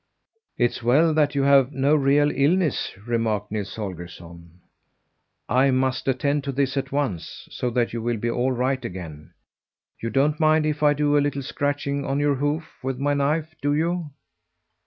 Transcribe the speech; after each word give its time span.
"It's 0.57 0.81
well 0.81 1.13
that 1.13 1.35
you 1.35 1.43
have 1.43 1.73
no 1.73 1.95
real 1.95 2.31
illness," 2.33 2.95
remarked 3.05 3.51
Nils 3.51 3.75
Holgersson. 3.75 4.59
"I 5.47 5.69
must 5.69 6.07
attend 6.07 6.43
to 6.45 6.51
this 6.51 6.75
at 6.75 6.91
once, 6.91 7.47
so 7.51 7.69
that 7.69 7.93
you 7.93 8.01
will 8.01 8.17
be 8.17 8.27
all 8.31 8.51
right 8.51 8.83
again. 8.83 9.35
You 10.01 10.09
don't 10.09 10.39
mind 10.39 10.65
if 10.65 10.81
I 10.81 10.95
do 10.95 11.15
a 11.15 11.19
little 11.21 11.43
scratching 11.43 12.03
on 12.03 12.19
your 12.19 12.33
hoof 12.33 12.67
with 12.83 12.97
my 12.97 13.13
knife, 13.13 13.53
do 13.61 13.75
you?" 13.75 14.09